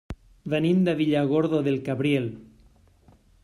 [0.53, 2.29] Venim de Villargordo del Cabriel.